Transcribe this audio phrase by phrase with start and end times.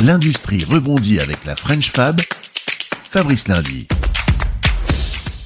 [0.00, 2.20] L'industrie rebondit avec la French Fab.
[3.10, 3.88] Fabrice Lundi.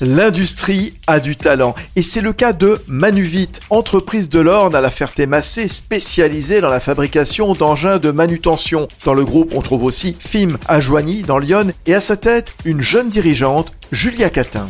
[0.02, 4.90] L'industrie a du talent et c'est le cas de Manuvit, entreprise de l'Orne à la
[4.90, 8.88] Ferté-Massé spécialisée dans la fabrication d'engins de manutention.
[9.06, 12.54] Dans le groupe, on trouve aussi FIM à Joigny dans Lyon et à sa tête
[12.66, 14.68] une jeune dirigeante, Julia Catin.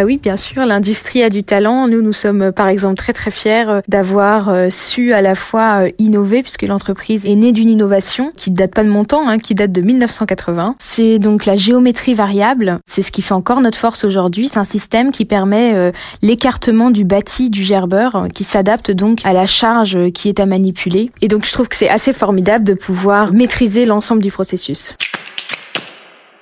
[0.00, 1.86] Ah oui, bien sûr, l'industrie a du talent.
[1.86, 5.34] Nous, nous sommes euh, par exemple très très fiers euh, d'avoir euh, su à la
[5.34, 9.28] fois innover, puisque l'entreprise est née d'une innovation qui ne date pas de mon temps,
[9.28, 10.76] hein, qui date de 1980.
[10.78, 12.78] C'est donc la géométrie variable.
[12.86, 14.48] C'est ce qui fait encore notre force aujourd'hui.
[14.48, 19.44] C'est un système qui permet l'écartement du bâti du gerbeur, qui s'adapte donc à la
[19.44, 21.10] charge qui est à manipuler.
[21.20, 24.94] Et donc je trouve que c'est assez formidable de pouvoir maîtriser l'ensemble du processus.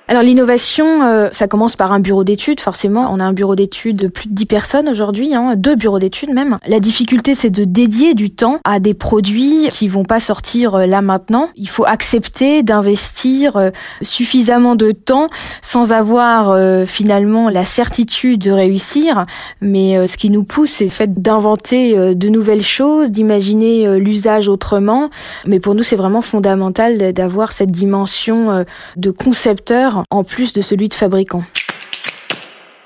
[0.09, 3.11] Alors l'innovation, euh, ça commence par un bureau d'études, forcément.
[3.13, 6.33] On a un bureau d'études de plus de 10 personnes aujourd'hui, hein, deux bureaux d'études
[6.33, 6.57] même.
[6.65, 10.85] La difficulté, c'est de dédier du temps à des produits qui vont pas sortir euh,
[10.87, 11.49] là maintenant.
[11.55, 13.69] Il faut accepter d'investir euh,
[14.01, 15.27] suffisamment de temps
[15.61, 19.27] sans avoir finalement la certitude de réussir.
[19.61, 25.09] Mais ce qui nous pousse, c'est le fait d'inventer de nouvelles choses, d'imaginer l'usage autrement.
[25.45, 28.65] Mais pour nous, c'est vraiment fondamental d'avoir cette dimension
[28.97, 31.43] de concepteur en plus de celui de fabricant.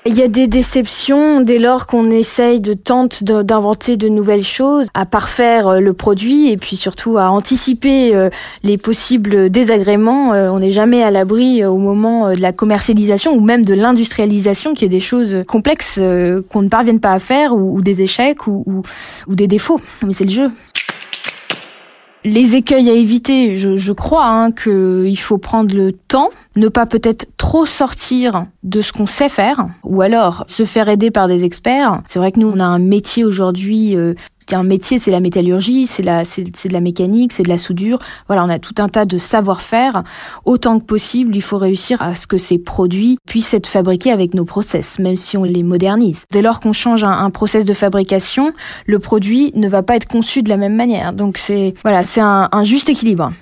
[0.06, 4.86] Il y a des déceptions dès lors qu'on essaye de tenter d'inventer de nouvelles choses,
[4.92, 8.28] à parfaire euh, le produit et puis surtout à anticiper euh,
[8.64, 10.34] les possibles désagréments.
[10.34, 14.74] Euh, on n'est jamais à l'abri au moment de la commercialisation ou même de l'industrialisation
[14.74, 15.98] qui est des choses complexes
[16.50, 18.82] qu'on ne parvienne pas à faire ou, des échecs ou,
[19.26, 19.80] des défauts.
[20.02, 20.50] Mais c'est le jeu
[22.24, 27.26] les écueils à éviter, je, crois hein, qu'il faut prendre le temps, ne pas peut-être
[27.36, 32.00] trop sortir de ce qu'on sait faire, ou alors se faire aider par des experts.
[32.06, 34.14] C'est vrai que nous, on a un métier aujourd'hui euh,
[34.52, 37.98] un métier, c'est la métallurgie, c'est la, c'est, de la mécanique, c'est de la soudure.
[38.26, 40.02] Voilà, on a tout un tas de savoir-faire.
[40.44, 44.34] Autant que possible, il faut réussir à ce que ces produits puissent être fabriqués avec
[44.34, 46.24] nos process, même si on les modernise.
[46.30, 48.52] Dès lors qu'on change un, un process de fabrication,
[48.86, 51.12] le produit ne va pas être conçu de la même manière.
[51.12, 53.32] Donc c'est, voilà, c'est un, un juste équilibre.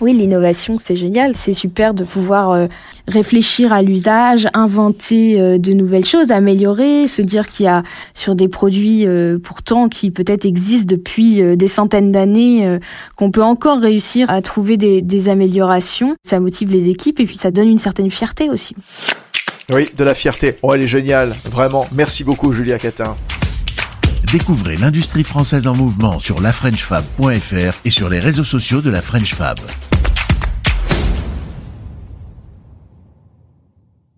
[0.00, 1.36] Oui, l'innovation, c'est génial.
[1.36, 2.66] C'est super de pouvoir euh,
[3.06, 7.82] réfléchir à l'usage, inventer euh, de nouvelles choses, améliorer, se dire qu'il y a
[8.14, 12.78] sur des produits euh, pourtant qui peut-être existent depuis des centaines d'années,
[13.16, 16.16] qu'on peut encore réussir à trouver des, des améliorations.
[16.24, 18.74] Ça motive les équipes et puis ça donne une certaine fierté aussi.
[19.70, 20.56] Oui, de la fierté.
[20.62, 21.34] Oh, elle est géniale.
[21.44, 21.86] Vraiment.
[21.92, 23.16] Merci beaucoup, Julia Catin.
[24.32, 29.34] Découvrez l'industrie française en mouvement sur lafrenchfab.fr et sur les réseaux sociaux de la French
[29.34, 29.58] Fab.